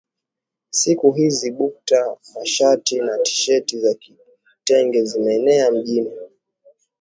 [0.69, 6.13] siku hizi bukta mashati na tisheti za kitenge zimeenea mjini